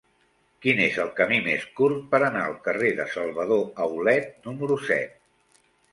Quin 0.65 0.79
és 0.85 0.95
el 1.03 1.09
camí 1.19 1.37
més 1.47 1.67
curt 1.81 2.01
per 2.15 2.21
anar 2.29 2.41
al 2.45 2.57
carrer 2.69 2.89
de 3.01 3.05
Salvador 3.17 3.63
Aulet 3.87 4.33
número 4.49 4.79
set? 4.87 5.19